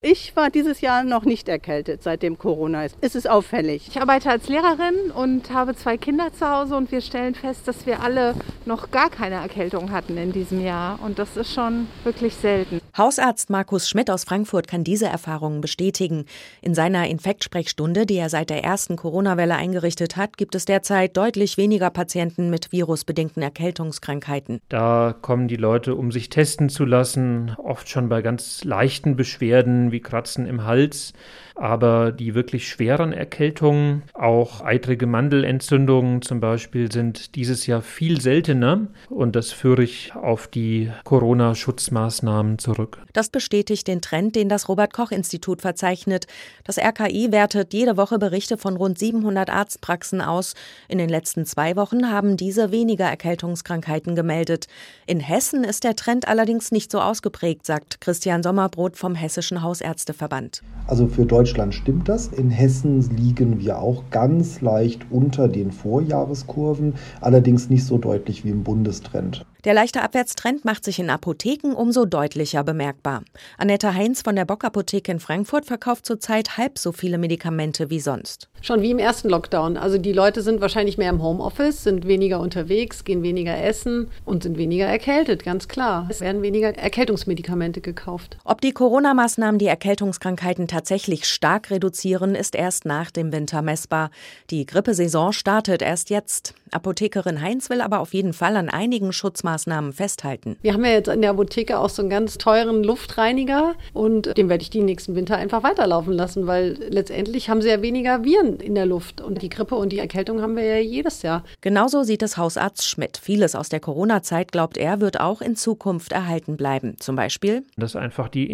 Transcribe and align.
Ich 0.00 0.36
war 0.36 0.48
dieses 0.48 0.80
Jahr 0.80 1.02
noch 1.02 1.24
nicht 1.24 1.48
erkältet, 1.48 2.04
seitdem 2.04 2.38
Corona 2.38 2.84
ist. 2.84 2.96
Es 3.00 3.16
ist 3.16 3.28
auffällig. 3.28 3.88
Ich 3.88 4.00
arbeite 4.00 4.30
als 4.30 4.48
Lehrerin 4.48 5.10
und 5.12 5.52
habe 5.52 5.74
zwei 5.74 5.96
Kinder 5.96 6.32
zu 6.32 6.48
Hause 6.48 6.76
und 6.76 6.92
wir 6.92 7.00
stellen 7.00 7.34
fest, 7.34 7.66
dass 7.66 7.84
wir 7.84 8.00
alle 8.00 8.36
noch 8.64 8.92
gar 8.92 9.10
keine 9.10 9.34
Erkältung 9.34 9.90
hatten 9.90 10.16
in 10.16 10.30
diesem 10.30 10.64
Jahr. 10.64 11.00
Und 11.02 11.18
das 11.18 11.36
ist 11.36 11.52
schon 11.52 11.88
wirklich 12.04 12.36
selten. 12.36 12.80
Hausarzt 12.96 13.50
Markus 13.50 13.88
Schmidt 13.88 14.08
aus 14.08 14.22
Frankfurt 14.22 14.68
kann 14.68 14.84
diese 14.84 15.06
Erfahrungen 15.06 15.60
bestätigen. 15.60 16.26
In 16.62 16.76
seiner 16.76 17.08
Infektsprechstunde, 17.08 18.06
die 18.06 18.18
er 18.18 18.28
seit 18.28 18.50
der 18.50 18.62
ersten 18.62 18.94
Corona-Welle 18.94 19.56
eingerichtet 19.56 20.16
hat, 20.16 20.36
gibt 20.36 20.54
es 20.54 20.64
derzeit 20.64 21.16
deutlich 21.16 21.56
weniger 21.56 21.90
Patienten 21.90 22.50
mit 22.50 22.70
virusbedingten 22.70 23.42
Erkältungskrankheiten. 23.42 24.60
Da 24.68 25.12
kommen 25.20 25.48
die 25.48 25.56
Leute, 25.56 25.96
um 25.96 26.12
sich 26.12 26.28
testen 26.28 26.68
zu 26.68 26.84
lassen, 26.84 27.56
oft 27.58 27.88
schon 27.88 28.08
bei 28.08 28.22
ganz 28.22 28.62
leichten 28.62 29.16
Beschwerden 29.16 29.87
wie 29.92 30.00
Kratzen 30.00 30.46
im 30.46 30.64
Hals, 30.64 31.12
aber 31.58 32.12
die 32.12 32.34
wirklich 32.34 32.68
schweren 32.68 33.12
Erkältungen, 33.12 34.02
auch 34.14 34.64
eitrige 34.64 35.06
Mandelentzündungen 35.06 36.22
zum 36.22 36.38
Beispiel, 36.38 36.90
sind 36.92 37.34
dieses 37.34 37.66
Jahr 37.66 37.82
viel 37.82 38.20
seltener 38.20 38.86
und 39.10 39.34
das 39.34 39.50
führe 39.50 39.82
ich 39.82 40.14
auf 40.14 40.46
die 40.46 40.90
Corona-Schutzmaßnahmen 41.02 42.58
zurück. 42.58 42.98
Das 43.12 43.28
bestätigt 43.28 43.88
den 43.88 44.00
Trend, 44.00 44.36
den 44.36 44.48
das 44.48 44.68
Robert-Koch-Institut 44.68 45.60
verzeichnet. 45.60 46.28
Das 46.62 46.78
RKI 46.78 47.32
wertet 47.32 47.74
jede 47.74 47.96
Woche 47.96 48.20
Berichte 48.20 48.56
von 48.56 48.76
rund 48.76 48.98
700 48.98 49.50
Arztpraxen 49.50 50.20
aus. 50.20 50.54
In 50.86 50.98
den 50.98 51.08
letzten 51.08 51.44
zwei 51.44 51.74
Wochen 51.74 52.10
haben 52.10 52.36
diese 52.36 52.70
weniger 52.70 53.06
Erkältungskrankheiten 53.06 54.14
gemeldet. 54.14 54.68
In 55.06 55.18
Hessen 55.18 55.64
ist 55.64 55.82
der 55.82 55.96
Trend 55.96 56.28
allerdings 56.28 56.70
nicht 56.70 56.92
so 56.92 57.00
ausgeprägt, 57.00 57.66
sagt 57.66 58.00
Christian 58.00 58.44
Sommerbrot 58.44 58.96
vom 58.96 59.16
Hessischen 59.16 59.62
Hausärzteverband. 59.78 60.62
Also 60.86 61.06
für 61.06 61.26
Deutschland 61.26 61.74
stimmt 61.74 62.08
das. 62.08 62.28
In 62.28 62.50
Hessen 62.50 63.00
liegen 63.16 63.60
wir 63.60 63.78
auch 63.78 64.04
ganz 64.10 64.60
leicht 64.60 65.06
unter 65.10 65.48
den 65.48 65.70
Vorjahreskurven, 65.70 66.94
allerdings 67.20 67.68
nicht 67.68 67.84
so 67.84 67.98
deutlich 67.98 68.44
wie 68.44 68.50
im 68.50 68.64
Bundestrend. 68.64 69.44
Der 69.64 69.74
leichte 69.74 70.02
Abwärtstrend 70.02 70.64
macht 70.64 70.84
sich 70.84 71.00
in 71.00 71.10
Apotheken 71.10 71.74
umso 71.74 72.06
deutlicher 72.06 72.62
bemerkbar. 72.62 73.22
Annette 73.58 73.92
Heinz 73.92 74.22
von 74.22 74.36
der 74.36 74.44
Bock 74.44 74.64
Apotheke 74.64 75.10
in 75.10 75.18
Frankfurt 75.20 75.66
verkauft 75.66 76.06
zurzeit 76.06 76.56
halb 76.56 76.78
so 76.78 76.92
viele 76.92 77.18
Medikamente 77.18 77.90
wie 77.90 78.00
sonst. 78.00 78.48
Schon 78.60 78.82
wie 78.82 78.90
im 78.90 78.98
ersten 78.98 79.28
Lockdown. 79.28 79.76
Also 79.76 79.98
die 79.98 80.12
Leute 80.12 80.42
sind 80.42 80.60
wahrscheinlich 80.60 80.96
mehr 80.96 81.10
im 81.10 81.22
Homeoffice, 81.22 81.84
sind 81.84 82.06
weniger 82.06 82.40
unterwegs, 82.40 83.04
gehen 83.04 83.22
weniger 83.22 83.62
essen 83.62 84.08
und 84.24 84.44
sind 84.44 84.58
weniger 84.58 84.86
erkältet, 84.86 85.44
ganz 85.44 85.68
klar. 85.68 86.06
Es 86.08 86.20
werden 86.20 86.42
weniger 86.42 86.76
Erkältungsmedikamente 86.76 87.80
gekauft. 87.80 88.38
Ob 88.44 88.60
die 88.60 88.72
Corona-Maßnahmen 88.72 89.58
die 89.58 89.67
Erkältungskrankheiten 89.68 90.66
tatsächlich 90.66 91.26
stark 91.26 91.70
reduzieren, 91.70 92.34
ist 92.34 92.54
erst 92.54 92.84
nach 92.84 93.10
dem 93.10 93.32
Winter 93.32 93.62
messbar. 93.62 94.10
Die 94.50 94.66
Grippesaison 94.66 95.32
startet 95.32 95.82
erst 95.82 96.10
jetzt. 96.10 96.54
Apothekerin 96.70 97.40
Heinz 97.40 97.70
will 97.70 97.80
aber 97.80 98.00
auf 98.00 98.12
jeden 98.12 98.32
Fall 98.32 98.56
an 98.56 98.68
einigen 98.68 99.12
Schutzmaßnahmen 99.12 99.92
festhalten. 99.92 100.56
Wir 100.62 100.74
haben 100.74 100.84
ja 100.84 100.90
jetzt 100.92 101.08
in 101.08 101.22
der 101.22 101.30
Apotheke 101.30 101.78
auch 101.78 101.88
so 101.88 102.02
einen 102.02 102.10
ganz 102.10 102.38
teuren 102.38 102.84
Luftreiniger 102.84 103.74
und 103.92 104.36
den 104.36 104.48
werde 104.48 104.62
ich 104.62 104.70
die 104.70 104.82
nächsten 104.82 105.14
Winter 105.14 105.36
einfach 105.36 105.62
weiterlaufen 105.62 106.12
lassen, 106.12 106.46
weil 106.46 106.76
letztendlich 106.90 107.48
haben 107.48 107.62
sie 107.62 107.68
ja 107.68 107.82
weniger 107.82 108.24
Viren 108.24 108.60
in 108.60 108.74
der 108.74 108.86
Luft 108.86 109.20
und 109.20 109.42
die 109.42 109.48
Grippe 109.48 109.74
und 109.74 109.92
die 109.92 109.98
Erkältung 109.98 110.42
haben 110.42 110.56
wir 110.56 110.64
ja 110.64 110.78
jedes 110.78 111.22
Jahr. 111.22 111.44
Genauso 111.60 112.02
sieht 112.02 112.22
es 112.22 112.36
Hausarzt 112.36 112.86
Schmidt. 112.86 113.18
Vieles 113.18 113.54
aus 113.54 113.68
der 113.68 113.80
Corona-Zeit, 113.80 114.52
glaubt 114.52 114.76
er, 114.76 115.00
wird 115.00 115.20
auch 115.20 115.40
in 115.40 115.56
Zukunft 115.56 116.12
erhalten 116.12 116.56
bleiben. 116.56 116.96
Zum 116.98 117.16
Beispiel, 117.16 117.64
dass 117.76 117.96
einfach 117.96 118.28
die 118.28 118.50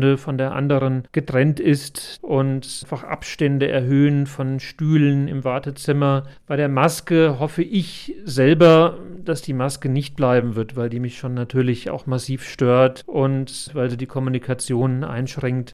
Infektsprechstunde 0.00 0.16
von 0.16 0.38
der 0.38 0.52
anderen 0.52 1.04
getrennt 1.12 1.60
ist 1.60 2.18
und 2.22 2.80
einfach 2.82 3.04
Abstände 3.04 3.68
erhöhen 3.68 4.26
von 4.26 4.60
Stühlen 4.60 5.28
im 5.28 5.44
Wartezimmer. 5.44 6.24
Bei 6.46 6.56
der 6.56 6.68
Maske 6.68 7.38
hoffe 7.38 7.62
ich 7.62 8.14
selber, 8.24 8.98
dass 9.24 9.42
die 9.42 9.52
Maske 9.52 9.88
nicht 9.88 10.16
bleiben 10.16 10.56
wird, 10.56 10.76
weil 10.76 10.88
die 10.88 11.00
mich 11.00 11.18
schon 11.18 11.34
natürlich 11.34 11.90
auch 11.90 12.06
massiv 12.06 12.48
stört 12.48 13.02
und 13.06 13.70
weil 13.74 13.90
sie 13.90 13.96
die 13.96 14.06
Kommunikation 14.06 15.04
einschränkt. 15.04 15.68